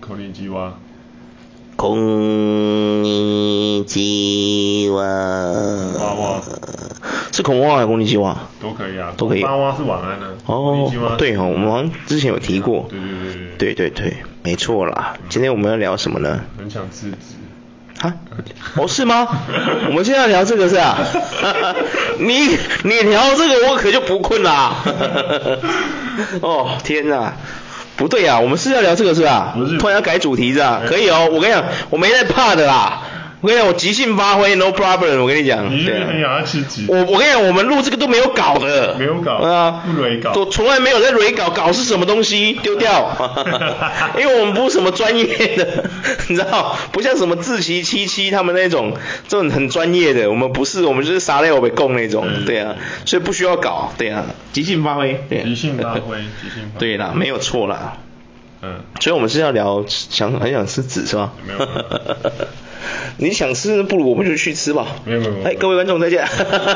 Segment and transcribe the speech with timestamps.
[0.00, 0.74] こんにちは。
[1.76, 5.92] こんにちは。
[5.98, 6.42] 哇哇。
[7.32, 8.36] 是孔哇还是こんにちは？
[8.62, 9.12] 都可以啊。
[9.16, 9.44] 都可以。
[9.44, 10.26] 哇哇是晚安呢。
[10.46, 12.86] 哦，对哦，我们好像之前有提过。
[12.88, 13.74] 对对对对。
[13.74, 15.16] 对对对，没错啦。
[15.28, 16.40] 今天我们要聊什么呢？
[16.56, 17.16] 很想辞职。
[18.00, 18.14] 啊？
[18.76, 19.26] 哦，是吗？
[19.88, 20.96] 我们现在要聊这个是啊？
[22.18, 24.76] 你你聊这个我可就不困啦。
[26.40, 27.34] 哦，天哪！
[27.97, 29.53] 不对啊，我们是要聊这个是吧？
[29.55, 29.77] 不是。
[29.77, 30.81] 突然要改主题是吧？
[30.87, 33.01] 可以哦，我跟你讲，我没在怕的啦。
[33.41, 35.19] 我跟你讲，我即兴发挥，no problem。
[35.21, 36.85] 我跟你讲，你是不是很想要辞职？
[36.87, 38.95] 我我跟你讲，我们录这个都没有稿的。
[38.99, 39.33] 没有稿。
[39.33, 40.31] 啊，不雷稿。
[40.31, 42.53] 都从来没有在蕊稿，稿是什么东西？
[42.61, 43.15] 丢掉。
[44.19, 45.85] 因为我们不是什么专业的，
[46.27, 48.93] 你知道，不像什么志祺七七他们那种
[49.27, 55.43] 这种很专业的，我们不是，我们就是傻料被供那种，对啊，所以不需要稿，对啊，即兴发挥，对。
[55.43, 56.79] 即兴发挥，即兴发挥。
[56.79, 57.97] 对啦，没有错啦。
[58.61, 58.81] 嗯。
[58.99, 61.33] 所以我们是要聊想很想吃纸是吧？
[61.47, 61.59] 没有。
[63.17, 64.87] 你想吃，不如我们就去吃吧。
[65.05, 65.33] 没有没有。
[65.43, 66.25] 哎，各位观众再见。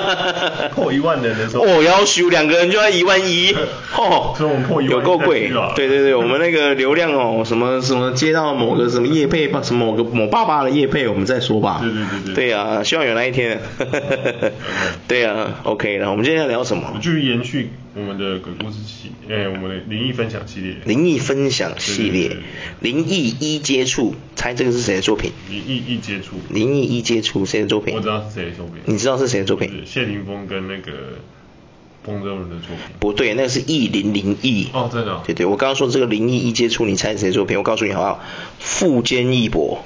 [0.75, 1.63] 破一万人的时候。
[1.63, 3.53] 哦，要求两个人就要一万一。
[3.97, 4.33] 哦。
[4.37, 4.97] 所以我们破一万。
[4.97, 5.51] 有够贵。
[5.75, 11.79] 对对对，我们那个流量哦，什么什么接到某个什么业配吧，什么某个某爸爸的业配，我们再说吧。
[11.81, 12.35] 对对对对。
[12.35, 13.59] 对啊，希望有那一天。
[15.07, 16.93] 对啊，OK 了，我们今天要聊什么？
[17.01, 20.75] 继续延续我们的鬼故事系，哎，我们的灵异分享系列。
[20.83, 22.35] 灵异分享系列，
[22.81, 25.31] 灵异一接触，猜这个是谁的作品？
[25.49, 26.35] 灵异一接触。
[26.49, 27.95] 灵异一接触，谁的作品？
[27.95, 28.75] 我知道是谁的作品。
[28.83, 29.83] 你知道是谁的作品？
[29.85, 30.91] 谢霆锋跟那个
[32.03, 32.79] 风州人的作品。
[32.99, 34.67] 不对，那个是异灵灵异。
[34.73, 35.23] 哦，真的、哦。
[35.25, 37.57] 对对，我刚刚说这个灵异一接触，你猜是谁的作品？
[37.57, 38.19] 我告诉你好不好？
[38.59, 39.85] 富坚义博。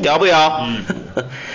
[0.00, 0.66] 屌不屌？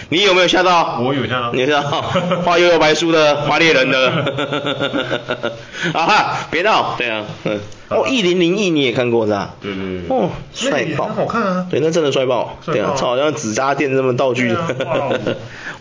[0.10, 1.00] 你有没有吓到？
[1.00, 1.52] 我有吓到。
[1.54, 2.02] 你有吓到？
[2.46, 4.10] 画悠悠白书的，画猎人的。
[5.94, 6.96] 啊哈，别闹。
[6.98, 7.60] 对啊，嗯。
[7.90, 9.56] 哦，一零零一你也看过是吧？
[9.62, 10.18] 对对对。
[10.18, 11.08] 哦，帅爆。
[11.08, 11.68] 好看啊。
[11.70, 12.58] 对，那真的帅爆。
[12.66, 14.56] 对啊，超好像纸扎店这么道具。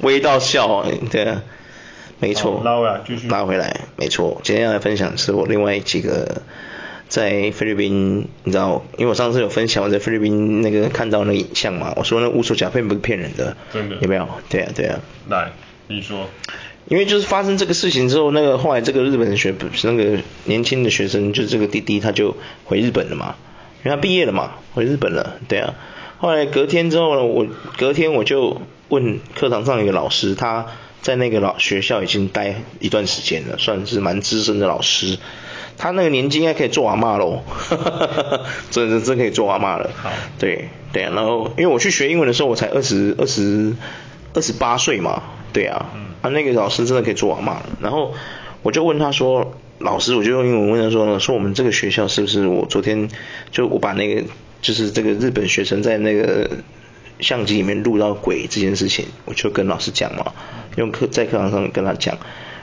[0.00, 1.42] 微 到笑，对啊，
[2.18, 2.61] 没错。
[2.64, 3.29] 拉回来，继续。
[3.29, 4.40] 拉回来，没错。
[4.42, 6.42] 今天要来分享的是我另外几个。
[7.12, 14.27] 在菲律宾，你知道，因为我上次有分享我在菲律宾那个看到那个影像嘛，我说那巫术甲片不是骗人的，真的，有没有？
[14.48, 14.98] 对啊，对啊。
[15.28, 15.52] 来，
[15.89, 16.27] 你说。
[16.86, 22.34] 因为就是发生这个事情之后，那个后来这个日本的学那个年轻的学生，就是这个弟弟他就
[22.64, 23.34] 回日本了嘛，
[23.84, 25.74] 因为他毕业了嘛，回日本了，对啊。
[26.17, 27.46] 后来隔天之后呢，我
[27.77, 30.67] 隔天我就问课堂上一个老师，他
[31.02, 35.18] 在那个老学校已经待一段时间了，算是蛮资深的老师。
[35.78, 37.42] 他那个年纪应该可以做阿嬷喽，
[38.70, 39.90] 真的真可以做阿嬷了。
[39.96, 43.74] 好，对对啊，然后因为我去学英文的时候我才二十二十
[44.34, 45.22] 二十八岁嘛，
[45.52, 47.66] 对啊，嗯、啊那个老师真的可以做阿嬷了。
[47.80, 48.14] 然后
[48.62, 53.08] 我就问他说，老师，我就用英文问他说，说我们这个学校是不是我昨天
[53.50, 54.22] 就我把那个
[54.61, 56.48] 就是这个日本学生在那个
[57.18, 60.32] 相机里面录到鬼这件事情，我就跟老师讲嘛，
[60.77, 62.16] 用课在课堂上面跟他讲。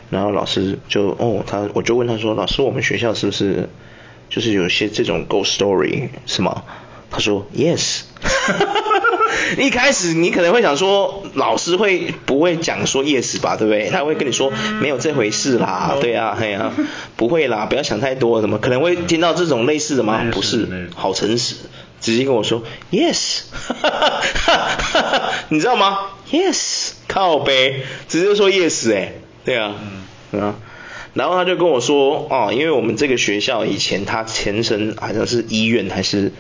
[0.10, 3.70] 然后老师就哦，他我就问他说，老师，我们学校是不是
[4.30, 6.64] 就是有些这种 ghost story 是吗？
[7.12, 8.02] 他说 yes。
[9.58, 13.90] 一开始你可能会想说，老师会不会讲说 yes 吧，对不对？
[13.90, 16.72] 他会跟你说没有这回事啦，对啊，嘿啊，
[17.16, 20.24] 不会啦，不要想太多，什么可能会听到这种类似的吗？
[20.32, 21.56] 不是，好诚实，
[22.00, 22.62] 直接跟我说
[22.92, 23.42] yes，
[25.50, 26.00] 你知道吗
[26.32, 29.14] ？yes，靠呗，直接说 yes 哎。
[29.46, 29.99] 对啊，嗯
[30.32, 30.56] 啊，
[31.14, 36.32] 然后他就跟我说，哦，因为我们这个学校以前它前身好像是医院还是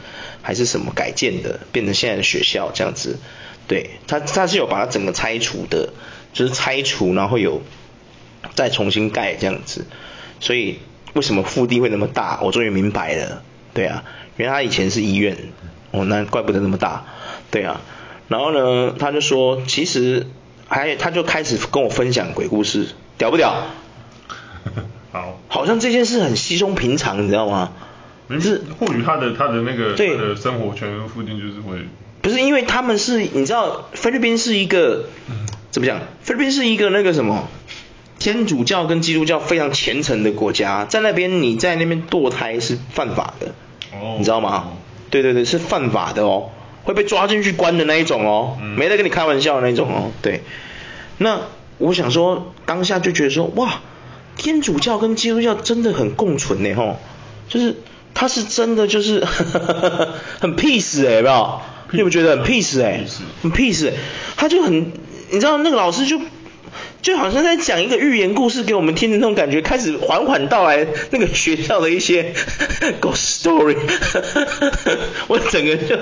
[0.42, 3.18] 还是什么改建的，变成现在的学校这样子。
[3.68, 5.94] 对，他他是有把它整个拆除的，
[6.34, 7.62] 就是拆除然后有
[8.54, 9.86] 再重新盖这样子。
[10.40, 10.80] 所以
[11.14, 12.40] 为什么腹地会那么大？
[12.44, 13.42] 我终于明白了。
[13.74, 14.04] 对啊，
[14.38, 15.38] 因为他以前是医院，
[15.92, 17.06] 哦，那怪不得那么大。
[17.50, 17.82] 对啊，
[18.28, 20.28] 然后呢，他就说其实。
[20.72, 23.66] 还他就开始跟我分享鬼故事，屌不屌？
[25.12, 27.72] 好，好像这件事很稀松平常，你知道吗？
[28.28, 31.80] 没事，或许他的他的那个对他的生活圈附近就是会，
[32.22, 35.06] 不是因为他们是你知道菲律宾是一个
[35.72, 36.00] 怎么讲？
[36.22, 37.48] 菲律宾是一个那个什么
[38.20, 43.48] 天主教跟基督教非常虔诚的国家，在那边你在那边堕胎是犯法的，
[43.94, 44.68] 哦，你知道吗？
[44.68, 44.78] 哦，
[45.10, 46.52] 对对对，是犯法的哦。
[46.86, 50.42] 会被抓进去关的那一种哦，嗯、没得跟你开玩笑的那种哦，对。
[51.20, 51.42] 那
[51.78, 53.82] 我想说，当下就觉得说，哇，
[54.40, 56.98] 天主教跟基督教真的很共存呢吼，
[57.48, 57.76] 就是
[58.16, 59.24] 他是真的就是
[60.40, 61.62] 很 peace 哎，有没有？
[61.92, 63.06] 你有没有觉得很 peace 哎？
[63.44, 63.92] 很 peace，
[64.38, 64.94] 他就很，
[65.30, 66.20] 你知道那个老师就。
[67.02, 72.34] 就好像在讲一个寓言故事给我们听的那种感觉，开始缓缓到来那个学校的一些
[73.00, 73.78] ghost story。
[75.28, 75.98] 我我整个就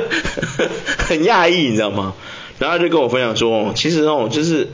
[0.98, 2.16] 很讶异，你知道吗？
[2.58, 4.70] 然后他就跟我分享说，其实哦，就是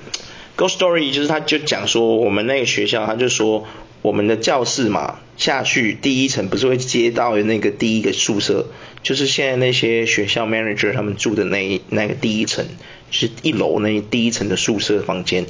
[0.63, 3.67] No story，就是他就讲说，我们那个学校，他就说
[4.01, 8.67] 我们的教室嘛，下去第一层不是会接到那个第一个宿舍，
[9.01, 12.65] 就是现在那些学校 manager 他们住的那那个第一层，
[13.11, 15.47] 就是一楼那第一层的宿舍房间。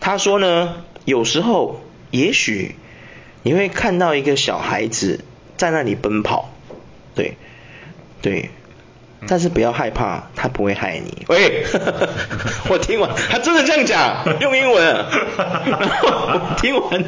[0.00, 2.74] 他说呢，有时候也许
[3.42, 5.24] 你会看到一个小孩子
[5.56, 6.52] 在那里奔跑，
[7.14, 7.38] 对，
[8.20, 8.50] 对。
[9.28, 11.24] 但是不要害怕，他不会害你。
[11.28, 11.64] 喂，
[12.68, 14.84] 我听完，他真的这样讲， 用英文。
[14.84, 17.04] 然 后我听完，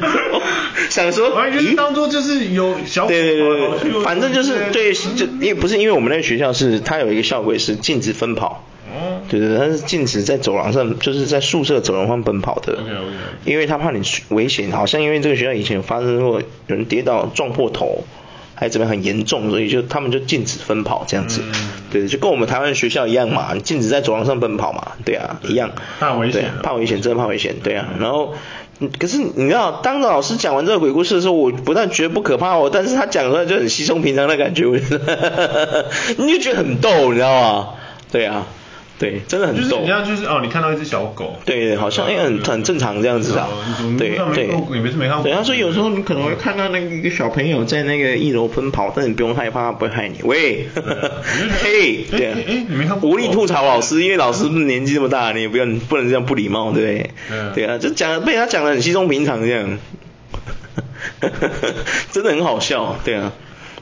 [0.89, 8.63] 想说，咦，当做就是有小对对对对，反正就是对，就因为不是因为我们那个学校是，它有一个校规是禁止奔跑。
[8.93, 9.21] 哦。
[9.29, 12.73] 对对对，它是禁止在走廊上，就是在宿舍走廊上奔跑的。
[12.73, 13.03] OK OK。
[13.43, 18.03] 因为他怕你危险，好像因为这个学校以前有发生过有人跌倒撞破头。
[18.55, 21.53] 还怎么样很严重，所以就他们就禁止奔跑这样子，嗯、
[21.91, 28.33] 对，就跟我们台湾学校一样嘛，你禁止在走廊上奔跑嘛，对啊，一样，怕危险，怕危险，真的怕危险，对啊，然后，
[28.97, 37.67] 可是你知道，当老师讲完这个鬼故事的时候，我不但觉得不可怕哦，但是他讲出来就很稀松平常的感觉，我觉得， 你就觉得很逗，你知道吗？
[38.11, 38.45] 对啊。
[38.97, 39.79] 对，真的很逗。
[39.81, 41.35] 你像就是哦，你看到一只小狗。
[41.45, 43.49] 对，好像也很很正常这样子啊。
[43.97, 44.49] 对对。
[44.71, 45.23] 你没事没看过。
[45.23, 50.19] 对，他说有时候你可能会看到那个一个小朋友在那个一楼奔跑，但你不用害怕，他不会害你。
[50.23, 50.67] 喂，
[51.61, 52.37] 嘿， 对啊。
[52.47, 53.09] 哎，你没看过。
[53.09, 57.09] 无力吐槽老师，因为老师年纪这么大，你也不要不能这样不礼貌，对不对？
[57.53, 59.77] 对啊，就讲被他讲的很稀松平常这样。
[62.11, 63.33] 真的很好笑，对啊。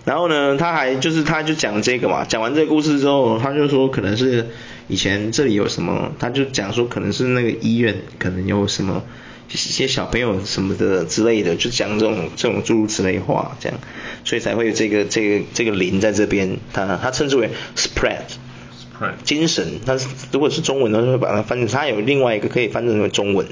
[0.06, 4.48] 然后呢，他还就是他就讲这个嘛，讲完这个故事之后，他就说可能是。
[4.90, 9.02] 以前这里有什么，他就讲说可能是那个医院，可能有什么
[9.50, 13.80] 一些小朋友什么的之类的，就讲这种这种诸如此类话，这样，
[14.26, 19.98] 所以才会有这个这个这个灵在这边，他他称之为 spread，spread 精神，他
[20.34, 23.48] 如果是中文的话，会把它翻成，他有另外一个可以翻成为中文，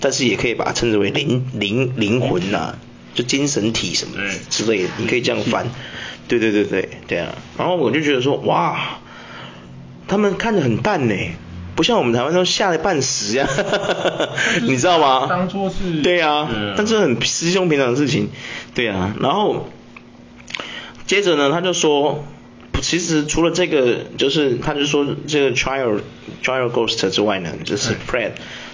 [0.00, 2.78] 但是也可以把它称之为灵灵灵魂呐、啊，
[3.14, 4.16] 就精神体什么
[4.50, 5.66] 之类的，你可以这样翻，
[6.28, 8.98] 对对对对对啊，然后我就觉得说哇。
[10.08, 11.14] 他们看着很淡呢，
[11.74, 13.48] 不像我们台湾都吓得半死呀，
[14.62, 15.26] 你知道吗？
[15.26, 16.02] 当初是。
[16.02, 18.28] 对啊、但是很师兄平常的事情，
[18.74, 19.14] 对啊。
[19.20, 19.70] 然后
[21.06, 22.26] 接着呢，他就说，
[22.82, 26.00] 其实除了这个，就是他就说这个 trial
[26.42, 28.32] trial ghost 之外呢，就是 Fred，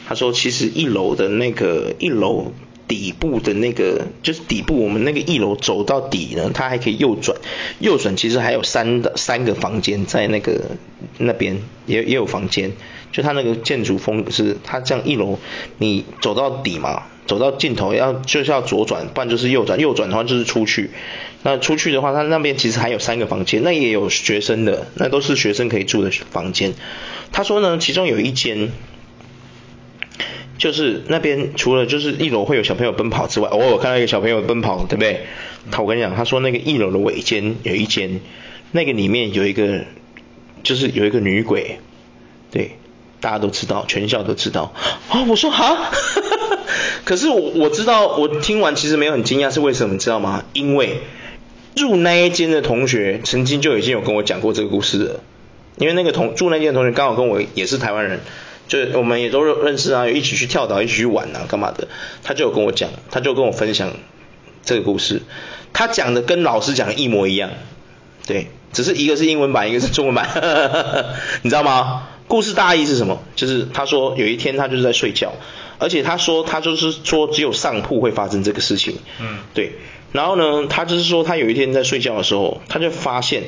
[0.08, 2.52] 他说其实一楼的那个一楼。
[2.88, 7.36] 底部的那个就是底部，我们那个一楼走到底呢，它还可以右转，
[7.78, 10.62] 右转其实还有三的三个房间在那个
[11.18, 12.72] 那边也也有房间，
[13.12, 15.38] 就它那个建筑风是它这样一楼
[15.76, 20.90] 你走到底嘛，走到尽头要就是要左转，不然就是右转，右转的话就是出去，
[21.42, 26.72] 那出去的话，它那边其实还有三个房间，那也有学生的，那都是学生可以住的房间。
[27.30, 28.72] 他说呢，其中有一间。
[30.58, 35.20] 就是那边除了就是一楼会有小朋友奔跑之外，偶尔我看到一个小朋友奔跑，对不对？
[35.70, 38.20] 他我跟你讲，他说那个一楼的尾间有一间，
[38.72, 39.84] 那个里面有一个，
[40.64, 41.78] 就是有一个女鬼，
[42.50, 42.72] 对，
[43.20, 44.72] 大家都知道，全校都知道。
[45.08, 45.92] 啊，我说哈，
[47.04, 50.44] 可是我我知道，我听完其实没有很惊讶，是为什么你知道吗？
[50.54, 51.02] 因为
[51.76, 55.20] 住那一间的同学曾经就已经有跟我讲过这个故事了，
[55.76, 58.20] 因为那个同住那间的同学刚好跟我也是台湾人。
[58.68, 61.88] 就我们也都认识啊，有一起去跳岛，一起去玩啊，干嘛的？
[62.22, 63.94] 他就有跟我讲，他就跟我分享
[64.62, 65.22] 这个故事。
[65.72, 67.50] 他讲的跟老师讲的一模一样，
[68.26, 70.28] 对，只是一个是英文版，一个是中文版，
[71.42, 72.08] 你知道吗？
[72.28, 73.22] 故事大意是什么？
[73.36, 75.32] 就是他说有一天他就是在睡觉，
[75.78, 79.72] 而且他说他就是说只有上铺会发生这个事情，嗯，对。
[80.12, 83.44] 然后呢，他就是说他有一天在睡觉的时候，他就发现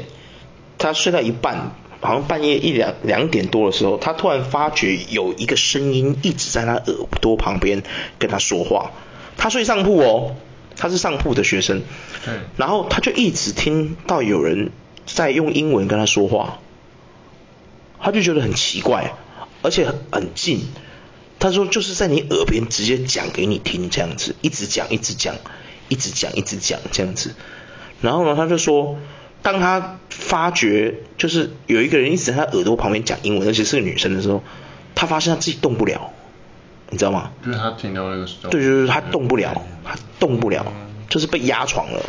[0.78, 1.72] 他睡到一半。
[2.00, 7.82] 好像半夜一两两点多的时候，他突然发觉有一个声音一直在他耳朵旁边
[8.18, 8.90] 跟他说话。
[9.36, 10.34] 他睡上铺哦，
[10.76, 11.82] 他是上铺的学生。
[12.26, 12.40] 嗯。
[12.56, 14.70] 然后他就一直听到有人
[15.04, 16.58] 在用英文跟他说话，
[18.00, 19.12] 他就觉得很奇怪，
[19.60, 20.62] 而且很很近。
[21.38, 25.34] 他说就是在你耳边直接讲给你听这样子，一直讲一直讲，
[25.88, 27.34] 一直讲一直讲这样子。
[28.00, 28.96] 然后呢，他就说。
[29.42, 34.42] 当他发觉就是有一个人一直在他耳朵旁边讲英文，而且是个女生的时候，
[34.94, 36.10] 他发现他自己动不了，
[36.90, 37.30] 你知道吗？
[37.44, 38.50] 就是他听到那个时候。
[38.50, 40.66] 对，就是他动不了，他动不了，
[41.08, 42.00] 就是被压床了。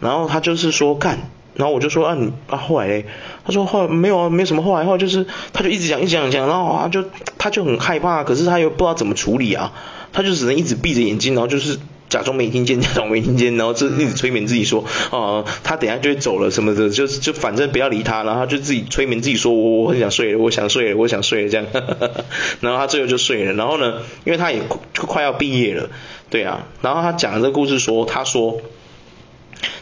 [0.00, 1.18] 然后他就是说看，
[1.54, 3.06] 然后我就说啊你啊后来嘞，
[3.44, 7.04] 他说后来没有啊，没什么后来，后来就是他就一直讲一直讲讲，然后啊就
[7.36, 9.72] 他就很害怕，可是他又不知道怎么处理啊，
[10.12, 21.66] 他就只能一直闭着眼睛，然后就是假装没听见，假装没听见，然后就一直催眠自己说，哦、他等下就会走了什么的，就就反正不要理他，然后他就自己催眠自己说，我我很想睡了，我想睡了，我想睡了这样，
[22.60, 24.62] 然后他最后就睡了，然后呢，因为他也
[24.96, 25.90] 快要毕业了，
[26.30, 28.60] 对啊，然后他讲这个故事说，他说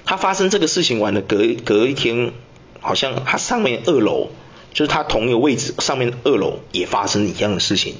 [0.04, 2.32] 他发生这个事情完了，隔隔一天，
[2.80, 4.30] 好像他上面二楼，
[4.72, 7.94] 就是他同一个位置上面二楼也发生一样的事情。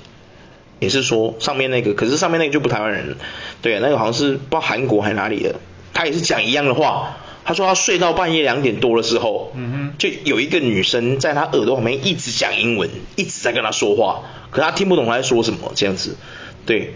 [0.79, 3.17] 也是说上面那个，可是上面那个就不台湾人，
[3.63, 5.55] 对啊，那个好像是不知道韩国还是哪里的，
[5.95, 16.17] 他也是讲一样的话，他说他睡到半夜两点多的时候，嗯哼，就有一个女生在他耳朵旁边一直讲英文，一直在跟他说话，可他听不懂他在说什么这样子，
[16.67, 16.95] 对，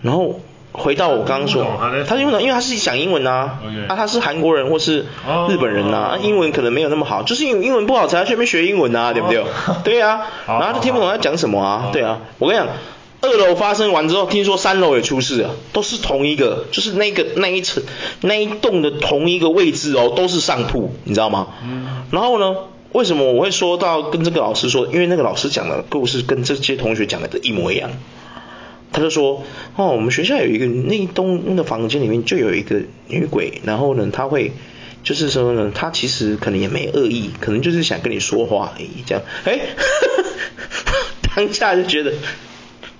[0.00, 0.40] 然后
[0.72, 1.66] 回到我刚刚说，
[2.08, 5.00] 他听不懂，因为他是讲英文啊.啊他是韩国人或是
[5.50, 9.44] 日本人啊，英文可能没有那么好，就是因为英文不好才要去那边学英文啊，对不对？
[9.84, 12.68] 对啊，然后他就听不懂他讲什么啊，对啊，我跟你讲。
[13.22, 17.84] 二楼发生完之后，听说三楼也出事了，都是同一个，就是那个那一层
[18.20, 21.54] 那一栋的同一个位置哦，都是上铺，你知道吗？
[21.64, 22.04] 嗯。
[22.10, 22.56] 然后呢，
[22.90, 24.88] 为什么我会说到跟这个老师说？
[24.88, 27.92] 因为那个老师讲的故事跟这些同学讲的一模一样。
[28.90, 29.44] 他就说，
[29.76, 34.50] 哦，我们学校有一个那一栋那个房间里面就有一个女鬼，然后呢，他会
[35.04, 39.22] 就是说呢，他其实可能也没恶意，可能就是想跟你说话而已，这样。
[39.44, 39.60] 哎，
[41.36, 42.12] 当下就觉得。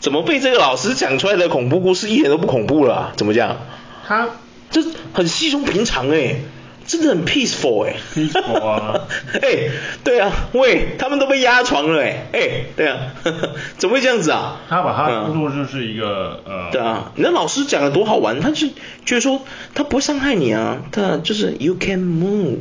[0.03, 3.13] 怎么被这个老师讲出来的恐怖故事一点都不恐怖了啊？
[3.17, 3.57] 怎么讲？
[4.05, 4.29] 他
[4.69, 4.83] 这
[5.15, 6.41] 很稀松平常哎，
[6.85, 7.95] 真的很 peaceful 哎。
[8.13, 9.07] peaceful 啊。
[9.41, 9.71] 哎，
[10.03, 12.99] 对啊，喂，他们都被压床了哎，哎，对啊，
[13.79, 14.61] 怎么会这样子啊？
[14.69, 16.71] 他把他当作就是一个、嗯、呃。
[16.73, 18.67] 对啊，你那老师讲的多好玩，他就
[19.07, 19.43] 觉得说
[19.73, 22.59] 他不会伤害你啊，他就是 you can move，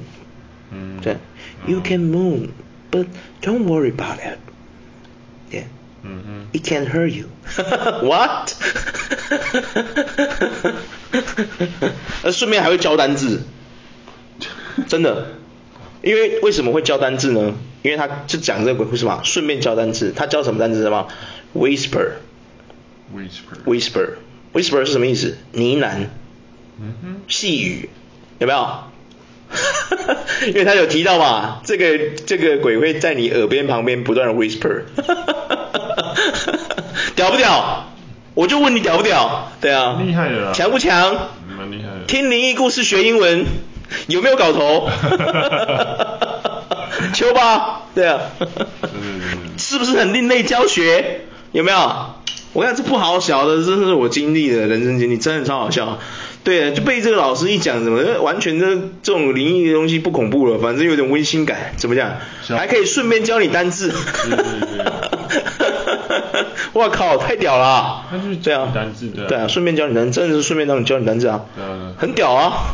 [0.72, 1.18] 嗯，对
[1.66, 3.08] ，you can move，but
[3.42, 4.38] don't worry about it。
[6.04, 7.26] 嗯嗯，It can't hurt you.
[8.06, 8.54] What?
[12.24, 13.42] 那， 顺便还会教单字，
[14.88, 15.28] 真的。
[16.02, 17.54] 因为为什么会教单字呢？
[17.84, 20.14] 因为他就讲这个鬼故事嘛，顺便教单字。
[20.16, 21.08] 他教什么单字吗
[21.56, 22.14] ？Whisper。
[23.16, 23.64] Whisper。
[23.66, 24.10] Whisper。
[24.54, 25.38] Whisper 是什么意思？
[25.52, 26.08] 呢喃。
[26.80, 27.22] 嗯哼。
[27.28, 27.90] 细语，
[28.40, 28.84] 有没有？
[30.48, 34.84] 因为他有提到嘛，这个这个鬼会在你耳边旁边不断的 whisper，
[37.16, 37.86] 屌不屌？
[38.34, 39.52] 我就问你屌不屌？
[39.60, 41.16] 对啊，厉害的啦，强不强？
[41.58, 42.06] 蛮厉害的。
[42.08, 43.46] 听灵异故事学英文，
[44.08, 44.90] 有没有搞头？
[47.14, 48.20] 秋吧，对啊，
[49.58, 51.22] 是不是很另类教学？
[51.52, 52.16] 有没有？
[52.54, 55.98] 我看这不好笑的，真是我经历的人生经历，真的超好笑。
[56.44, 58.68] 对啊，就被这个老师一讲，怎么完全的
[59.04, 62.12] 这种灵异的东西不恐怖了，反正有点温馨感，怎么讲？
[62.58, 63.94] 还可以顺便教你单字。
[66.74, 68.06] 我 靠，太屌了啊！
[68.10, 69.26] 他就是教你单字的。
[69.28, 71.42] 对啊，顺便教你单字，真的是顺便让你教你单字啊。
[71.56, 71.94] 对啊。
[71.98, 72.74] 很屌啊。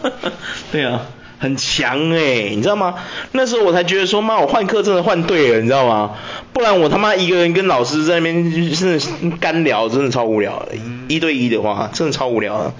[0.70, 1.06] 对啊。
[1.38, 2.94] 很强哎，你知道吗？
[3.32, 6.16] 那时候我才觉得说，妈，我换课真的换对了，你知道吗？
[6.52, 10.74] 不然我他妈一个人跟老师在那边真的干聊，真的超无聊的。
[11.08, 12.74] 一对一的话，真的超无聊的。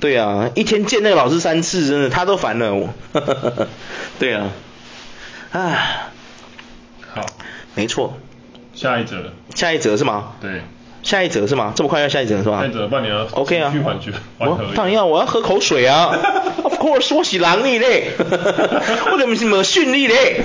[0.00, 2.88] 对啊，一天见那个老师三次，真的他都烦了我。
[4.18, 4.48] 对啊。
[5.52, 6.10] 啊。
[7.14, 7.26] 好。
[7.74, 8.18] 没错。
[8.74, 9.32] 下一则。
[9.54, 10.32] 下一则是吗？
[10.40, 10.62] 对。
[11.02, 11.72] 下一则是吗？
[11.74, 12.60] 这么快要下一则是吧？
[12.60, 13.26] 下一则半年了。
[13.32, 13.72] OK 啊。
[14.38, 16.10] 我当然要，我要喝口水啊。
[16.62, 18.12] Of course，我是狼你嘞。
[18.18, 20.42] 我怎么是没训力嘞？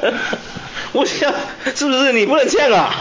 [0.92, 1.32] 我想
[1.74, 2.94] 是不是你不能这样啊？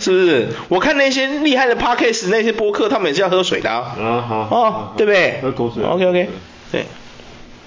[0.00, 0.48] 是不是？
[0.68, 3.94] 我看那些厉害的 Podcast 那些播客，他们也是要喝水的啊。
[3.98, 4.36] 啊好。
[4.50, 5.40] 哦，对不对？
[5.42, 5.84] 喝口水。
[5.84, 6.28] OK OK。
[6.72, 6.86] 对。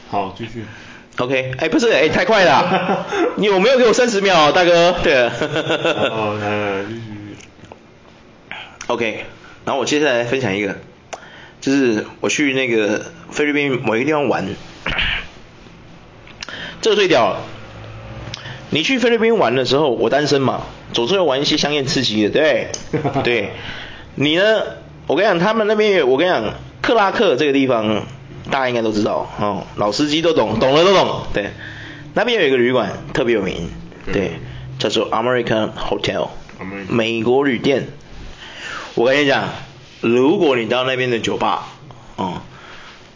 [0.09, 0.65] 好，继续。
[1.17, 3.05] OK，哎，不是，哎，太快了。
[3.35, 4.95] 你有没有给我三十秒，大哥？
[5.03, 5.13] 对。
[5.15, 7.14] 哦，来来继续。
[8.87, 9.25] OK，
[9.65, 10.75] 然后我接下来分享一个，
[11.59, 14.47] 就是我去那个菲律宾某一个地方玩，
[16.81, 17.41] 这个最屌了。
[18.69, 20.61] 你去菲律宾玩的时候，我单身嘛，
[20.93, 22.67] 总是要玩一些香艳刺激的，对
[23.23, 23.51] 对。
[24.15, 24.61] 你呢？
[25.07, 28.05] 我跟你讲，他们那边有，我跟你讲，克拉克这个地方，
[28.51, 31.49] 大家应该都知道哦，老司机都懂，懂了都懂，对。
[32.13, 33.69] 那边有一个旅馆特别有名，
[34.13, 34.31] 对，
[34.79, 36.29] 叫做 American Hotel，
[36.87, 37.87] 美国旅店。
[38.95, 39.49] 我跟你讲，
[40.01, 41.67] 如果你到那边的酒吧，
[42.15, 42.41] 哦、嗯，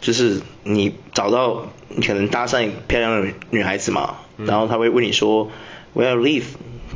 [0.02, 5.50] 就是你找到你可能搭讪漂亮的女孩子嘛，嗯、然后他会问你说
[5.94, 6.44] Where you live？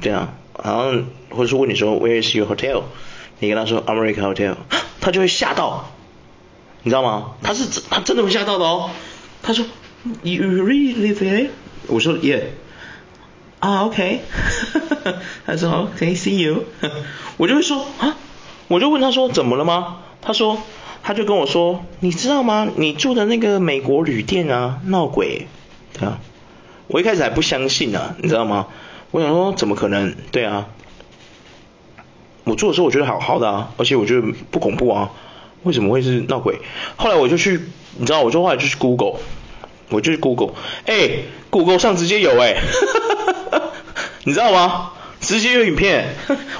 [0.02, 0.92] 这样，然后
[1.30, 2.82] 或者是问你说 Where is your hotel？
[3.38, 4.56] 你跟他说 American Hotel，
[5.00, 5.90] 他就会吓到，
[6.82, 7.32] 你知道吗？
[7.42, 8.90] 他是他真的会吓到的哦。
[9.42, 9.64] 他说
[10.22, 11.48] You really live there？
[11.86, 12.42] 我说 Yeah。
[13.60, 14.20] 啊 OK。
[15.46, 16.64] 他说 OK，see you。
[17.38, 18.18] 我就会说啊。
[18.68, 19.98] 我就问他说怎么了吗？
[20.22, 20.58] 他说，
[21.02, 22.68] 他就跟我说，你知道吗？
[22.76, 25.46] 你住的那个美国旅店啊，闹鬼，
[25.92, 26.18] 对啊。
[26.86, 28.66] 我一开始还不相信啊，你知道吗？
[29.10, 30.14] 我想说，怎么可能？
[30.32, 30.66] 对啊。
[32.44, 35.10] 我住的时候我觉得好好的啊，而且我觉得不恐怖啊，
[35.62, 36.58] 为什么会是闹鬼？
[36.96, 37.60] 后来我就去，
[37.96, 39.18] 你知道，我就后来就去 Google，
[39.88, 40.54] 我就去 Google，
[40.86, 42.56] 哎，Google 上直接有哎，
[44.24, 44.90] 你知道吗？
[45.24, 46.14] 直接有影片，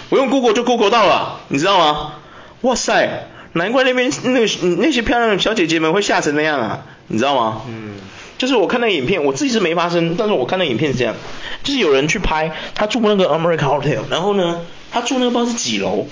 [0.08, 2.14] 我用 Google 就 Google 到了，你知道吗？
[2.62, 4.46] 哇塞，难怪那边那个
[4.78, 7.62] 那些漂亮的小姐姐们会吓成那样啊，你知道吗？
[7.68, 7.94] 嗯。
[8.36, 11.14] 就是我看那个影片，我自己是没发生，但是我看那个影片是这样，
[11.62, 16.08] 就是有人去拍，他住那个 American Hotel，然后呢，他住那个不知道是几楼，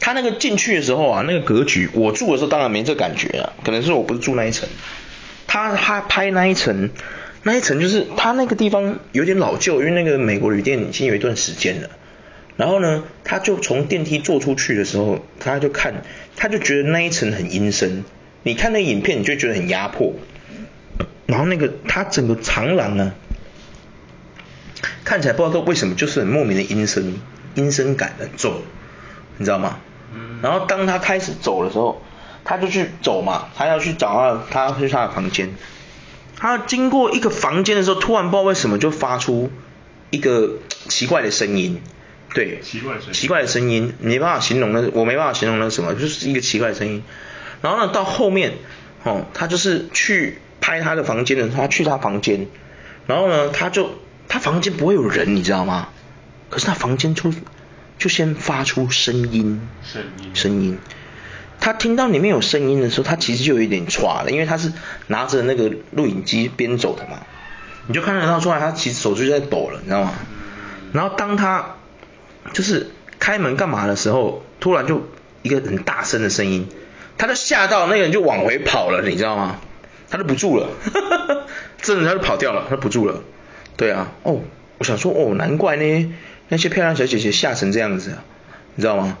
[0.00, 4.68] 他那个进去的时候啊，那个格局，我住的时候当然没这感觉啊，可能是我不是住那一层，
[5.46, 6.90] 他他拍那一层，
[7.46, 11.90] 那一层就是他那个地方有点老旧，因为那个美国旅店已经有一段时间了，
[12.56, 16.02] 然后呢，他就从电梯坐出去的时候，他就看，
[16.36, 18.02] 他就觉得那一层很阴森，
[18.42, 20.14] 你看那影片你就觉得很压迫。
[21.26, 23.12] 然后那个他整个长廊呢，
[25.04, 27.14] 看起来不知道为什么就是很莫名的阴森，
[27.54, 28.62] 阴森感很重，
[29.36, 29.80] 你知道吗？
[30.40, 32.00] 然后当他开始走的时候，
[32.42, 35.50] 他就去走嘛，他要去找他，他要去他的房间。
[36.36, 39.50] 他经过一个房间的时候，突然不知道为什么就发出
[40.10, 41.80] 一个奇怪的声音，
[42.34, 47.02] 对，奇怪的声音，奇怪的声音，没办法形容那，我没办法形容那什么，就是一个奇怪的声音。
[47.62, 48.54] 然后呢，到后面，
[49.02, 50.38] 哦，他就是去。
[50.60, 52.46] 拍他的房间的时候，他去他房间，
[53.06, 53.90] 然后呢，他就
[54.28, 55.88] 他房间不会有人，你知道吗？
[56.48, 57.30] 可是他房间就
[57.98, 60.78] 就先发出声音，声音，声音。
[61.64, 64.70] 他听到里面有声音的时候，他其实就有一点剉了，因为他是
[65.06, 67.20] 拿着那个录影机边走的嘛，
[67.86, 70.12] 你就看得到出来，他其实手就在抖了，你知道吗？
[70.92, 71.76] 然后当他
[72.52, 75.08] 就是开门干嘛的时候，突然就
[75.40, 76.68] 一个很大声的声音，
[77.16, 79.58] 他就吓到，那个人就往回跑了，你知道吗？
[80.10, 80.68] 他就不住了，
[81.80, 83.22] 真的他就跑掉了，他不住了。
[83.78, 84.42] 对啊，哦，
[84.76, 86.14] 我想说，哦，难怪呢，
[86.48, 88.22] 那些漂亮小姐姐吓成这样子啊，
[88.74, 89.16] 你知道吗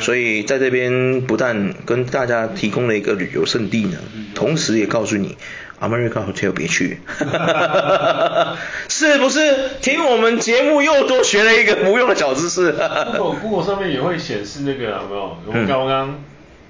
[0.00, 3.98] 所以在这边不但跟大家提供了一个旅游胜地呢，
[4.34, 5.36] 同时也告诉你
[5.80, 7.00] ，American Hotel 别去，
[8.88, 9.70] 是不是？
[9.82, 12.72] 听我们节目又多学了一个无用的小知识。
[12.72, 15.38] Google Google 上面也会显示那个有没有？
[15.46, 16.20] 我们刚刚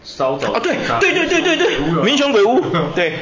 [0.03, 2.61] 稍早 啊，对对对对对对，民雄鬼屋，
[2.95, 3.15] 对。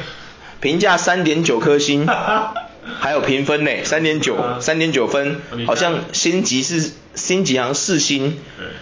[0.59, 2.07] 评价三点九颗星，
[2.99, 8.37] 还有评分呢，三点九，三点九分，好像星级是星级好像四星，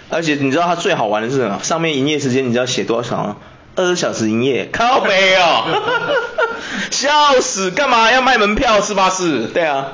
[0.09, 1.59] 而且你知道它最好玩的是什么？
[1.63, 3.37] 上面营业时间你知道写多少吗？
[3.75, 5.65] 二十小时营业，靠北哦，
[6.91, 9.09] 笑死，干嘛要卖门票是吧？
[9.09, 9.93] 是，对啊，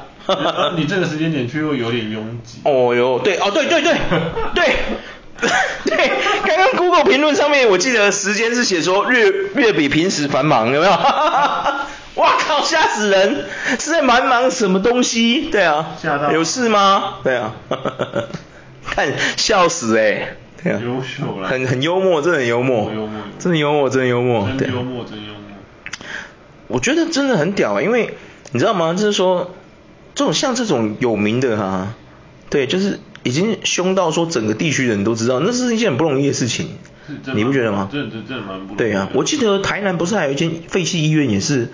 [0.75, 2.59] 你这个时间点去又有点拥挤。
[2.63, 3.93] 哦哟，对，哦对对对
[4.55, 4.75] 对。
[5.85, 6.11] 对，
[6.47, 10.91] 刚刚 Google 评论上面我记得时间是写说略略比平时繁忙，有没有？
[12.17, 13.45] 哇靠，吓死人！
[13.79, 15.49] 是在蛮忙什么东西？
[15.49, 17.15] 对啊，吓到，有事吗？
[17.23, 17.55] 对啊，
[18.83, 25.41] 看笑死哎、欸，对啊，优秀了，很很幽默，真的很幽默，幽默，真的幽默，真的幽默，真幽默，真幽默。
[26.67, 28.15] 我觉得真的很屌啊，因为
[28.51, 28.93] 你知道吗？
[28.93, 29.55] 就是说
[30.15, 31.95] 这种像这种有名的哈、啊，
[32.49, 32.99] 对，就是。
[33.23, 36.69] 已经凶到说整个地区人都知道，那是一件很不容易的事情，
[37.35, 37.89] 你不觉得吗？
[38.77, 41.69] 对啊，我记得台南不是还有一间废弃医院也是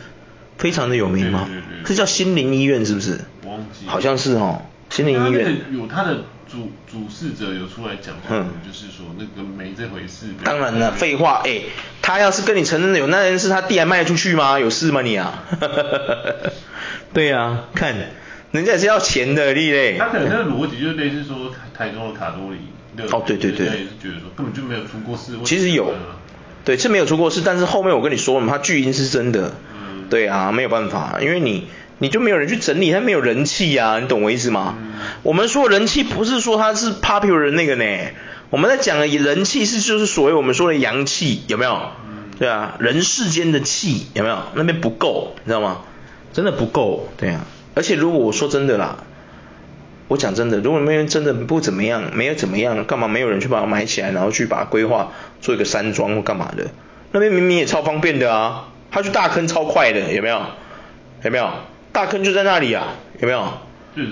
[0.58, 1.46] 非常的有名吗？
[1.50, 3.20] 对对对对，是叫心灵医院是不是？
[3.44, 3.86] 我忘记。
[3.88, 5.58] 好像是哦，心灵医院。
[5.74, 10.28] 有他的主主事者有出来讲，嗯，就是说那个没这回事。
[10.44, 11.62] 当然了，废话，哎，
[12.02, 14.60] 他要是跟你承认有那人是他地，还卖得出去吗？
[14.60, 15.44] 有事吗你啊？
[17.14, 17.96] 对啊，看。
[18.52, 19.98] 人家也是要钱的，丽嘞。
[19.98, 22.60] 他可能那个逻辑就是类似说台中的卡多里。
[23.12, 23.66] 哦，对对对。
[23.66, 25.34] 也是觉得说根本就没有出过事。
[25.44, 25.92] 其实有，
[26.64, 29.54] 对，是没有出过事，但是后面我跟你说了嘛，他巨婴是真的。
[30.04, 30.10] 嗯。
[30.10, 34.76] 对啊，没有办法，因为你你就没有人去整理，他没有人气啊，你懂我意思吗？
[34.80, 34.94] 嗯。
[35.24, 37.86] 我们说人气不是说他是 popular 的那个呢，
[38.50, 41.74] 我们在讲的人气是就是所谓我们说的阳气，有没有？
[42.08, 42.32] 嗯。
[42.40, 44.38] 对啊，人世间的气有没有？
[44.56, 45.82] 那边不够，你知道吗？
[46.34, 47.46] 真的不够，对啊。
[47.76, 48.98] 而且如果我说真的啦，
[50.08, 55.12] 我讲真的，如果那边真的不怎么样，没有怎么样，干嘛没有人去把它买起来，然后去把它规划
[55.42, 56.72] 做一个山庄或干嘛的？
[57.12, 60.42] 那边明明也超方便的啊，他去大坑超快的，有没有？
[61.24, 61.50] 有没有？
[61.92, 63.58] 大坑就在那里啊，有没有？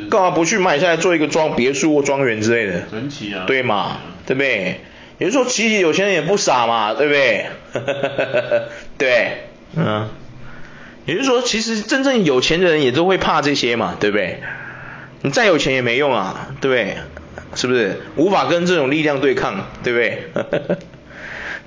[0.09, 2.83] 干嘛不去买下来做一个庄别墅或庄园之类的？
[2.89, 3.45] 神奇啊！
[3.47, 3.97] 对嘛？
[4.25, 4.81] 对不对？
[5.19, 7.45] 也就是说，其实有钱人也不傻嘛，对不对？
[8.97, 9.31] 对，
[9.75, 10.09] 嗯。
[11.05, 14.39] 也就是说，其实真正有钱的人也都会怕这些嘛，对不对？
[15.23, 16.97] 你再有钱也没用啊，对不对？
[17.55, 18.01] 是不是？
[18.15, 20.77] 无法跟这种力量对抗，对不对？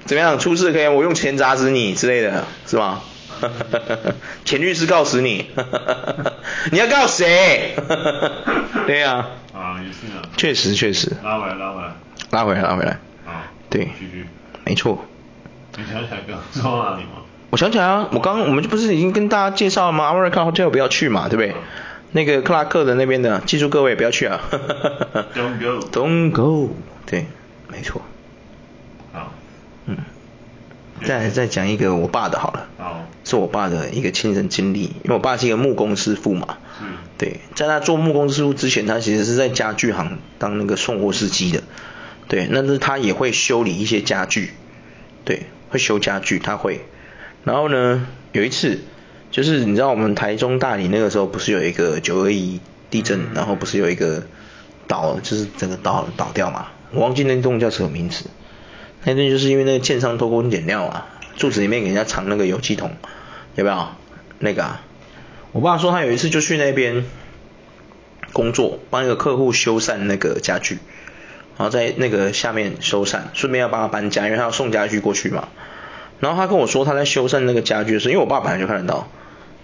[0.05, 0.39] 怎么样？
[0.39, 3.01] 出事可以我用钱砸死你之类的，是吧？
[4.45, 5.47] 钱律师告死你，
[6.71, 7.75] 你要告谁？
[8.87, 9.59] 对呀、啊。
[9.61, 10.23] 啊，也是啊。
[10.37, 11.13] 确实确实。
[11.23, 11.95] 拉回来，拉回来。
[12.31, 12.91] 拉回来，拉回来。
[13.27, 13.51] 啊。
[13.71, 13.85] 对。
[13.99, 14.27] 继续。
[14.65, 15.05] 没错。
[15.77, 17.23] 你想起来刚说到哪里吗？
[17.51, 21.51] 我想起来啊，我刚我们就不是已经跟大家介绍了吗？American Hotel 不要去嘛，对不对？
[21.51, 21.57] 啊、
[22.13, 24.41] 那个克拉克的那边的，记住各位不要去啊。
[25.35, 25.87] Don't go.
[25.93, 26.71] Don't go.
[27.07, 27.27] 对，
[27.69, 28.01] 没错。
[31.03, 32.69] 再再讲一个我爸的好了。
[32.79, 33.07] 哦。
[33.25, 36.59] 是我爸的一个亲身经历，因为我爸是一个木工师傅嘛。
[36.83, 36.99] 嗯。
[37.17, 41.63] 对，在他做木工师傅之前，他其实是在家具行当那个送货司机的。
[42.29, 44.51] 对，那是他也会修理一些家具。
[45.25, 46.81] 对，会修家具，他会。
[47.45, 48.81] 然后呢，有一次，
[49.31, 54.23] 就是你知道我们台中大理那个时候不是有一个九二一地震，嗯、然后不是有一个
[54.87, 56.69] 倒，就是整个倒倒掉嘛？
[56.93, 58.27] 我忘记那栋叫什么名字。
[59.05, 62.93] 那栋就是因为那个建商偷工减料啊，柱子里面给人家藏那个油漆桶，
[63.55, 63.87] 有没有？
[64.39, 64.81] 那个啊，
[65.53, 67.05] 我爸说他有一次就去那边
[68.33, 70.79] 工作，帮一个客户修缮那个家具。
[71.57, 75.47] 然后在那个下面修缮，顺便要帮他搬家，因为他要送家具过去嘛。
[76.19, 79.09] 然后他跟我说他在修缮那个家具的时候，因为我爸本来就看得到。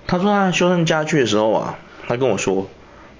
[0.06, 2.70] 他说他在修缮家具的时候啊，他跟我说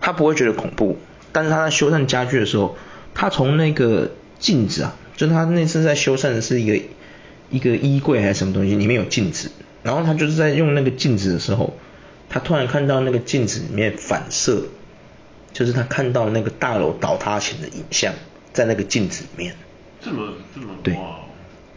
[0.00, 1.00] 他不会觉得恐怖，
[1.33, 2.76] 但是他在修缮家具的时候，
[3.12, 6.83] 他从那个镜子啊，就他那次在修缮的是一个
[7.50, 9.50] 一个衣柜还是什么东西，里面有镜子。
[9.83, 11.76] 然后他就是在用那个镜子的时候，
[12.30, 14.64] 他突然看到那个镜子里面反射，
[15.52, 18.14] 就是他看到那个大楼倒塌前的影像。
[18.52, 19.54] 在那个镜子里面，
[20.00, 20.96] 这么这么对，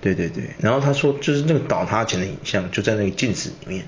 [0.02, 3.86] 对对对，然后他说就是那个倒塌前的影像就在那个镜子里面，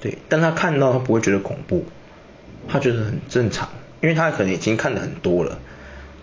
[0.00, 1.84] 对，但他看到他不会觉得恐怖，
[2.68, 3.68] 他觉得很正常，
[4.00, 5.58] 因为他可能已经看的很多了，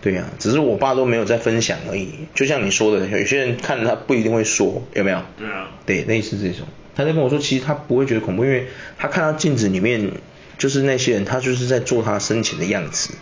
[0.02, 5.22] 对呀、啊，只是我爸都没有在分享而已，就像你说的，有些人看了他不一定会说，有没有？
[5.38, 8.66] 对啊，对，类似这种，他在跟我说其实他不会觉得恐怖，因为
[8.98, 10.10] 他看到镜子里面
[10.58, 13.14] 就是那些人，他就是在做他生前的样子，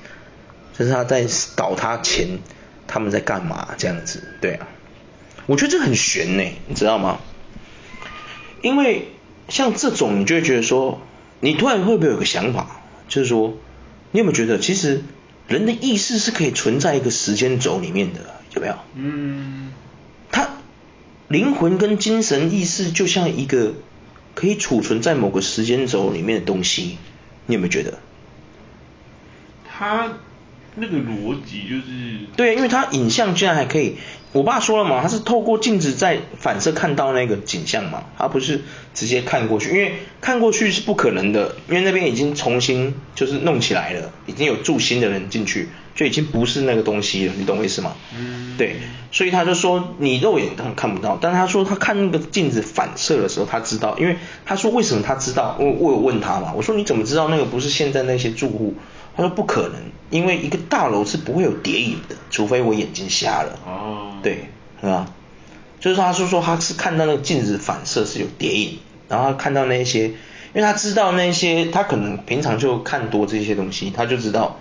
[0.77, 2.40] 就是他在倒塌前。
[2.93, 3.69] 他们在干嘛？
[3.79, 4.66] 这样子，对啊，
[5.47, 7.21] 我觉得这很悬呢，你知道吗？
[8.62, 9.12] 因为
[9.49, 11.01] 像这种，你就会觉得说，
[11.38, 13.57] 你突然会不会有个想法，就是说，
[14.11, 15.03] 你有没有觉得，其实
[15.51, 18.21] 人的意识是可以存在一个时间轴里面的，
[18.55, 18.77] 有没有？
[18.95, 19.73] 嗯。
[20.31, 20.49] 他
[21.29, 23.75] 灵魂跟精神意识就像一个
[24.35, 26.99] 可以储存在某个时间轴里面的东西，
[27.47, 27.99] 你有没有觉得？
[29.69, 30.13] 他。
[30.81, 31.83] 那个逻辑就是
[32.37, 33.97] 对，因为他影像居然还可以，
[34.33, 38.62] 我爸说了嘛，他是透过镜子在反射看到那个景象嘛，他不是
[38.95, 47.95] 直接看过去，因为看过去是不可能的，因为那边已经重新就是弄起来了，已经有住新的人进去，就已经不是那个东西了，你懂我意思吗？
[48.16, 48.57] 嗯。
[48.57, 48.77] 对，
[49.11, 55.57] 所以他就说你肉眼看看不到，但他说他看那个镜子反射的时候，他知道，因为他说为什么他知道？
[55.59, 58.75] 我我有问他嘛，我说你怎么知道那个不是现在那些住户？
[59.16, 63.59] 他说不可能，因为一个大楼是不会有叠影的，除非我眼睛瞎了。
[63.66, 64.18] 哦。
[64.23, 64.44] 对，
[64.81, 65.12] 是吧？
[65.81, 70.14] 就是，他说说他是看到那个镜子反射是有叠影，然后他看到那些，因
[70.55, 74.59] 为他知道那些，他可能平常就看多这些东西，他就知道，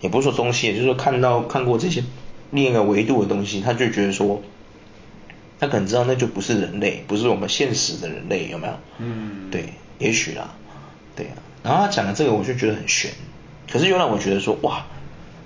[0.00, 2.02] 也不是说东西，也就是说看到看过这些
[2.50, 4.42] 另一个维度的东西，他就觉得说，
[5.60, 8.72] 他可能知道那就不是人类，不是我们现实的人类，有没有？
[8.96, 9.50] 嗯。
[9.50, 10.54] 对，也许啦，
[11.14, 11.36] 对啊。
[11.62, 13.10] 然后他讲的这个，我就觉得很玄。
[13.72, 14.84] 可是又让我觉得说，哇，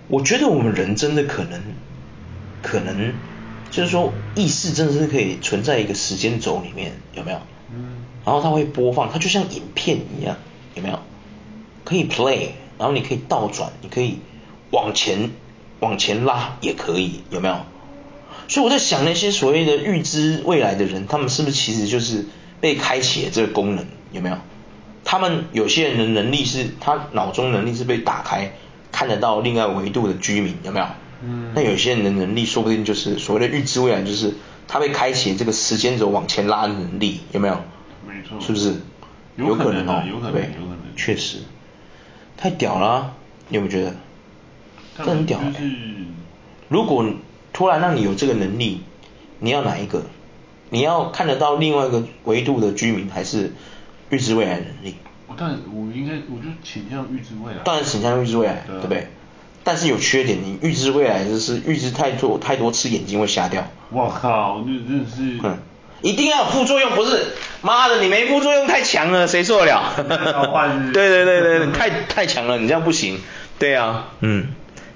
[0.09, 1.63] 我觉得我们人真的可能，
[2.61, 3.15] 可能
[3.71, 7.39] 就是说意识真的是可以存在一个时间轴里面，有没有？
[7.73, 8.05] 嗯。
[8.25, 10.37] 然后它会播放，它就像影片一样，
[10.75, 10.99] 有没有？
[11.85, 14.19] 可以 play，然后你可以倒转，你可以
[14.73, 15.31] 往前
[15.79, 17.61] 往前拉也可以，有没有？
[18.49, 22.27] 所以我在想那些所谓的预知未来的人，他们是不是其实就是
[22.61, 24.37] 被开启了这个功能，有没有？
[25.07, 28.53] 他们有些人的能力是，他脑中能力是被打开，
[28.91, 30.87] 看得到另外维度的居民，有没有？
[31.25, 31.53] 嗯。
[31.55, 34.35] 那有些人的能力说不定就是所谓的预知未来，就是
[34.67, 37.55] 他被开启这个时间轴往前拉的能力，有没有？
[38.07, 38.41] 没错。
[38.41, 38.75] 是不是？
[39.37, 40.79] 有可能哦，有可能，对，有可能。
[40.97, 41.39] 确实，
[42.37, 43.13] 太屌了啊，
[43.49, 43.95] 你有没有觉得？
[44.99, 45.45] 这很屌欸。
[46.69, 47.07] 如果
[47.53, 48.81] 突然让你有这个能力，
[49.39, 50.03] 你要哪一个？
[50.71, 53.53] 你要看得到另外一个维度的居民，还是？
[54.11, 59.09] 预知未来能力，我当然我应该我就倾向预知未来，当然倾向预知未来，对，对不对？
[59.65, 63.67] 但是有缺点，你预知未来就是预知太多太多次，眼睛会瞎掉。
[63.91, 65.59] 我靠，那真的是，嗯，
[66.03, 67.33] 一定要有副作用，不是？
[67.63, 69.93] 妈的，你没副作用太强了，谁受得了？
[70.33, 73.19] 交换对对对对，太太强了，你这样不行。
[73.59, 74.47] 对啊，嗯，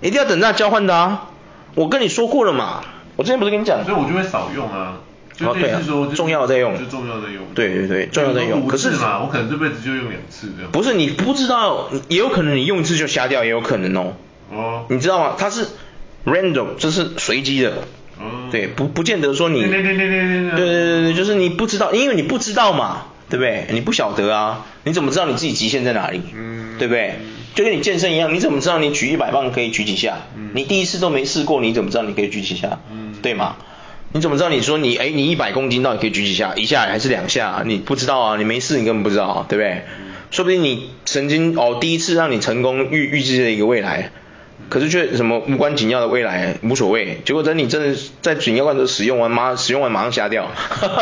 [0.01, 1.31] 一定要等到交换的啊！
[1.75, 2.85] 我跟你说过了嘛，
[3.17, 4.99] 我之前不是跟你讲，所以我就会少用啊。
[5.41, 7.43] 就类似说重要在用，就重要在用。
[7.55, 8.67] 对对对，重要在用。
[8.69, 10.71] 可是嘛，我可能这辈子就用两次这样。
[10.71, 14.13] 不是你不知道，也有可能你用一次就瞎掉，也有可能哦。
[14.53, 14.85] 哦。
[14.89, 15.37] 你知道吗？
[15.39, 15.67] 它是
[16.25, 17.71] random，这是随机的。
[18.19, 18.49] 哦。
[18.51, 19.61] 对，不不见得说你。
[19.63, 20.51] 对对对对对对。
[20.51, 23.67] 对对对，就是你不知道，因为你不知道嘛，对不对？
[23.73, 26.21] 你不晓得啊，你怎么知道你自己极限在哪里？
[26.35, 26.79] 嗯。
[26.79, 27.15] 对不对？
[27.55, 30.19] 就跟你健身一样，你怎么知道你举一百磅可以举几下？
[30.37, 30.51] 嗯。
[30.55, 32.79] 你第一次都没试过，你怎么知道你可以举几下？
[32.93, 33.15] 嗯。
[33.23, 33.57] 对吗？
[34.13, 34.49] 你怎么知道？
[34.49, 36.55] 你说你哎，你一百公斤到底可以举几下？
[36.57, 37.63] 一下还是两下？
[37.65, 39.83] 你不知道啊，你没试，你根本不知道，对不对？
[39.99, 44.11] 嗯、说不定你曾经哦，第一次让你成功预预知了一个未来，
[44.69, 50.51] 可是却什么无关紧要的未来无所谓，结果等你真的在紧要关头使用完，马使用完马上瞎掉，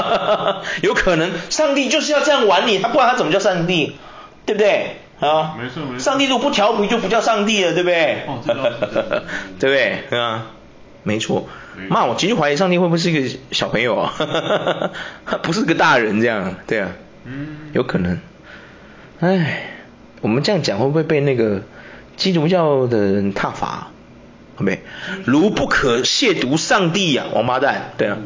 [0.82, 3.96] 有可能上帝就是要这样玩你，他不然他怎么叫上帝？
[4.44, 4.96] 对不对？
[5.20, 5.98] 啊，没错没错。
[5.98, 8.22] 上帝如果不调皮就不叫上帝了，对不对？
[8.26, 8.38] 哦，
[9.58, 10.04] 对不对？
[10.10, 10.46] 对啊，
[11.02, 11.48] 没错。
[11.88, 14.12] 妈，我极度怀疑上帝会不会是一个小朋友啊？
[15.42, 16.90] 不是个大人这样，对啊，
[17.24, 18.18] 嗯，有可能。
[19.20, 19.70] 哎，
[20.20, 21.62] 我们这样讲会不会被那个
[22.16, 23.88] 基督教的人挞伐？
[24.56, 24.80] 会不会？
[25.24, 28.18] 如不可亵渎上帝呀，王八蛋，对啊，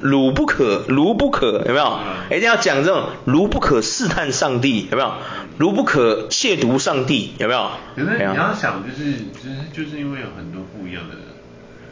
[0.00, 1.98] 如不可，如不可，有没有？
[2.30, 5.12] 一定要讲这种，如不可试探上帝，有没有？
[5.56, 7.70] 如不可亵渎上帝，有没有？
[7.94, 11.14] 可是你要想，就是，就是，就是因为有很多不一样的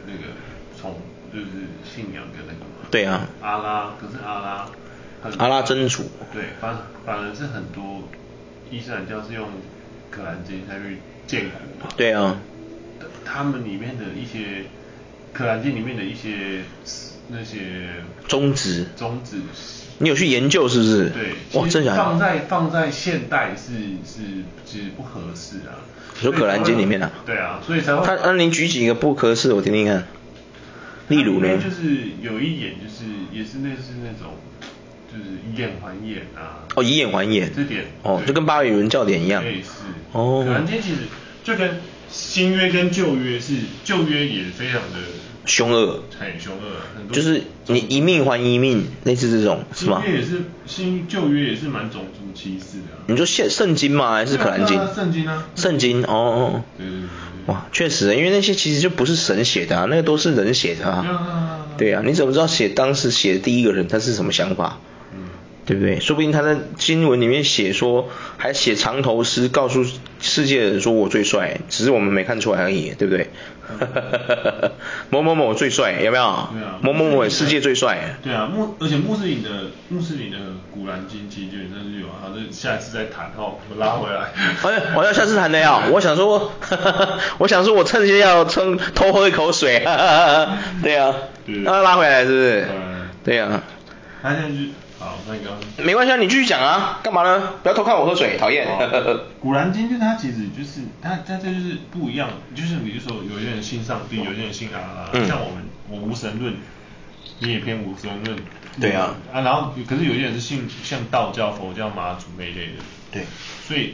[0.05, 0.33] 那个。
[0.79, 0.95] 从
[1.33, 1.45] 就是
[1.83, 4.69] 信仰的那个嘛，对啊，阿拉，可是阿拉，
[5.39, 8.07] 阿拉真主，对，反反而是很多
[8.71, 9.49] 伊斯兰教是用
[10.09, 12.37] 可兰经才去建国嘛，对啊，
[13.25, 14.63] 他们里面的一些
[15.33, 16.63] 可兰经里面的一些
[17.27, 17.89] 那些
[18.27, 19.37] 宗旨，宗旨，
[19.97, 21.09] 你有去研究是不是？
[21.09, 23.73] 对，哇，真放在放在现代是
[24.05, 25.83] 是其实不合适啊，
[26.15, 30.07] 说可兰经里面啊，对啊，所以才会，他那您举几个不合适我听听看。
[31.09, 34.35] 例如呢，就是有一眼，就是也是类似那种，
[35.11, 36.67] 就是以眼还眼啊。
[36.75, 37.51] 哦，以眼还眼。
[37.55, 37.85] 这点。
[38.03, 39.43] 哦，就跟巴比伦教典一样。
[39.43, 39.83] 类似。
[40.11, 40.43] 哦。
[40.45, 40.97] 可兰经其实
[41.43, 44.99] 就跟新约跟旧约是，旧约也非常的
[45.47, 46.03] 凶恶。
[46.19, 46.61] 很凶恶，
[46.95, 47.15] 很多。
[47.15, 50.03] 就是你一命还一命，类似这种，是吗？
[50.03, 52.97] 新约也是，新旧约也是蛮种族歧视的。
[53.07, 54.13] 你说现圣经吗？
[54.13, 54.79] 还是可兰经？
[54.93, 55.47] 圣经啊。
[55.55, 56.63] 圣经，哦哦。
[56.77, 57.07] 对对对。
[57.47, 61.65] 哇，确实，因为那些其实就不是神写的啊，那个都是人写的啊。
[61.77, 64.79] 对啊，你怎么知道写当时写的第一个人他是什么想法？
[65.67, 65.99] 嗯，对不对？
[65.99, 69.85] 说不定他在经文里面写说，还写长头诗，告诉
[70.21, 73.29] 世界的人说我最帅，只是我们没看出来而已，对不对？
[75.09, 76.23] 某某某最帅，有没有？
[76.53, 76.79] 对啊。
[76.81, 78.17] 某某某世界最帅。
[78.23, 79.49] 对啊，穆而且穆斯林的
[79.89, 80.37] 穆斯林的
[80.73, 84.31] 古兰经其实基本上是有，好，这下一次再谈哦，我拉回来。
[84.63, 86.53] 哎，我要下次谈的呀， 我想说，
[87.39, 89.79] 我想说我趁机要趁偷喝一口水，
[90.81, 91.13] 对啊，
[91.45, 92.67] 那拉回来是不是？
[93.25, 93.61] 对啊。
[94.23, 94.55] 他现在就。
[94.99, 97.53] 好，那你刚没关系啊，你继续讲啊，干嘛呢？
[97.61, 98.67] 不要偷看我喝水，讨厌。
[99.39, 106.55] 古兰经就它其实就是它它这就是不一样，就是比如说有些人信上帝，有些人信阿拉，嗯、像我们我无神论，
[107.39, 108.35] 你也偏无神论。
[108.81, 109.15] 对啊。
[109.31, 112.73] 啊，然后可是有些人是信像道教、佛教、妈祖那一类的。
[113.11, 113.23] 对。
[113.67, 113.93] 所以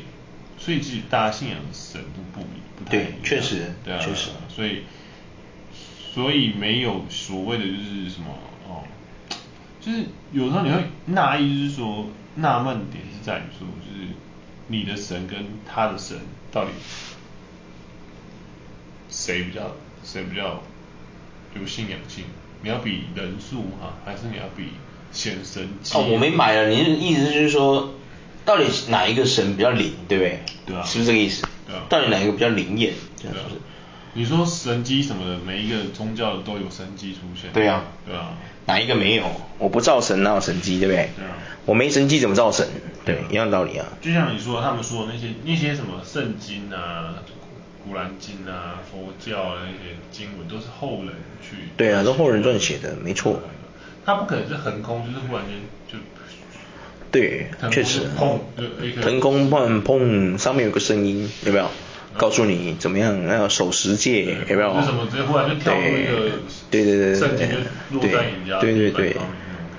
[0.57, 3.09] 所以其实大家信仰的神都不不太一样。
[3.21, 3.73] 对，确实。
[3.83, 3.99] 对啊。
[4.01, 4.29] 确实。
[4.47, 4.83] 所以
[6.13, 8.52] 所以没有所谓的就是什么哦。
[9.85, 14.07] 就是有时候你会纳意，就是说纳闷点是在于说，就是
[14.67, 16.17] 你的神跟他的神
[16.51, 16.71] 到底
[19.09, 20.61] 谁比较谁比较
[21.59, 22.23] 有信仰性？
[22.61, 24.69] 你要比人数哈，还是你要比
[25.11, 25.97] 显神迹？
[25.97, 27.93] 哦，我没买了，你的意思就是说，
[28.45, 30.39] 到底哪一个神比较灵，对不对？
[30.67, 30.83] 对啊。
[30.85, 31.45] 是不是这个意思？
[31.67, 31.83] 对啊。
[31.89, 32.93] 到底哪一个比较灵验？
[33.17, 33.55] 这样是不是？
[34.13, 37.51] 你说神迹什么的，每一个宗教都有神迹出现。
[37.51, 39.25] 对啊，对啊，哪一个没有？
[39.57, 41.09] 我不造神哪有神迹，对不对？
[41.15, 41.31] 对啊，
[41.65, 42.67] 我没神迹怎么造神？
[43.05, 43.85] 对，一样道理啊。
[44.01, 47.15] 就像你说他们说的那些那些什么圣经啊、
[47.85, 51.57] 古兰经啊、佛教啊那些经文，都是后人去。
[51.75, 53.41] 对啊，都后人撰写的，没错。
[54.05, 55.55] 他不可能是横空，就是忽然间
[55.91, 55.97] 就。
[57.09, 58.01] 对，确实。
[58.17, 58.39] 砰！
[59.01, 61.69] 腾空砰砰，上面有个声音，有没有？
[62.17, 64.71] 告诉你怎么样，要守十戒，有没有？
[64.73, 66.31] 为什么直接忽然就跳出一个？
[66.69, 67.29] 对对对对
[67.99, 68.59] 对。
[68.61, 69.17] 对对对。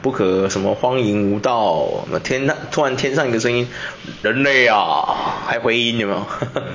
[0.03, 3.67] 不可什么荒淫无道，天上突然天上一个声音，
[4.21, 6.27] 人类啊，还回音有没有？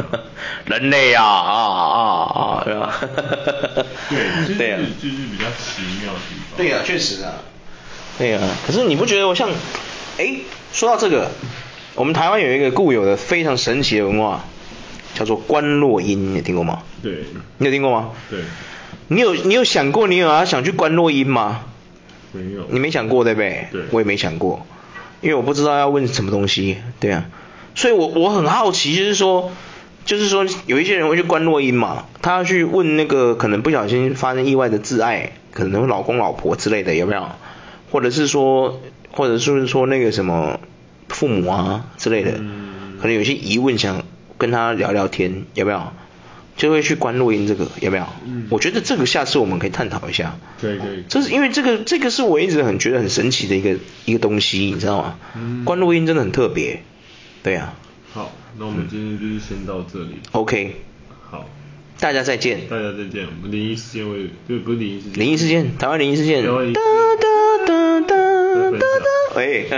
[0.66, 2.02] 人类啊啊啊
[2.34, 2.92] 啊，对吧？
[4.10, 6.58] 对， 对啊，就是比较奇妙的地方。
[6.58, 7.34] 对啊，确实啊。
[8.18, 9.48] 对啊，可是你不觉得我像？
[10.18, 10.38] 哎，
[10.74, 11.30] 说到这个，
[11.94, 14.44] 我们台湾有一个固有的非常神奇的文化。
[15.16, 16.84] 叫做观落音，你有听过吗？
[17.02, 17.24] 对。
[17.58, 18.12] 你有听过吗？
[18.30, 18.40] 对。
[19.08, 21.62] 你有你有想过你有要想去观落音吗？
[22.32, 22.66] 没有。
[22.70, 23.68] 你没想过对不对？
[23.72, 23.82] 对。
[23.92, 24.66] 我也没想过，
[25.22, 27.26] 因为我不知道要问什么东西，对啊。
[27.76, 29.52] 所以我我很好奇，就是说，
[30.06, 37.30] 就是说有一些人会去观落音嘛，他要去问那个可能不小心发生意外的挚爱，可能老公老婆之类的有没有？
[37.92, 38.80] 或者是说，
[39.12, 40.60] 或者是说那个什么
[41.08, 44.04] 父母啊之类的，嗯、可能有些疑问想
[44.40, 45.92] 跟他聊聊天，有没有？
[46.58, 48.06] 就会去关录音这个有没有？
[48.26, 50.38] 嗯，我觉得这个下次我们可以探讨一下。
[50.60, 51.06] 对对。
[51.08, 55.16] 这是因为这个这个是我一直很觉得很神奇的一个一个东西，你知道吗？
[55.38, 55.64] 嗯。
[55.64, 56.84] 关录音真的很特别，
[57.44, 57.74] 对啊。
[58.12, 60.20] 好，那我们今天就是先到这里。
[60.32, 60.82] OK。
[61.30, 61.48] 好。
[61.98, 62.68] 大家再见。
[62.70, 63.26] 大家再见。
[63.26, 65.20] 我们灵异事件会，对，不是灵异事件。
[65.24, 66.44] 灵异事件，台湾灵异事件。
[66.44, 66.82] 哒哒
[67.66, 69.36] 哒哒哒哒哒。
[69.38, 69.70] 喂。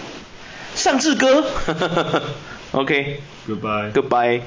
[0.74, 1.44] 上志哥。
[2.72, 3.20] OK。
[3.46, 4.42] Goodbye。Goodbye。